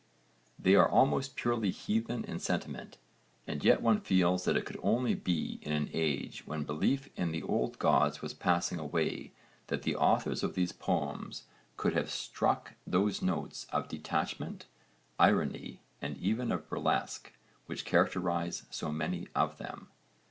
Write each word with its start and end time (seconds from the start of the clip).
They 0.57 0.73
are 0.73 0.89
almost 0.89 1.35
purely 1.35 1.69
heathen 1.69 2.23
in 2.25 2.39
sentiment, 2.39 2.97
and 3.45 3.63
yet 3.63 3.83
one 3.83 4.01
feels 4.01 4.45
that 4.45 4.57
it 4.57 4.65
could 4.65 4.79
only 4.81 5.13
be 5.13 5.59
in 5.61 5.71
an 5.73 5.91
age 5.93 6.41
when 6.47 6.63
belief 6.63 7.09
in 7.15 7.31
the 7.31 7.43
old 7.43 7.77
gods 7.77 8.19
was 8.19 8.33
passing 8.33 8.79
away 8.79 9.31
that 9.67 9.83
the 9.83 9.95
authors 9.95 10.41
of 10.41 10.55
these 10.55 10.71
poems 10.71 11.43
could 11.77 11.93
have 11.93 12.09
struck 12.09 12.73
those 12.87 13.21
notes 13.21 13.65
of 13.71 13.87
detachment, 13.89 14.65
irony, 15.19 15.81
and 16.01 16.17
even 16.17 16.51
of 16.51 16.67
burlesque, 16.67 17.33
which 17.67 17.85
characterise 17.85 18.63
so 18.71 18.91
many 18.91 19.27
of 19.35 19.59
them. 19.59 19.89